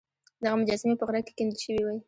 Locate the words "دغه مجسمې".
0.43-0.95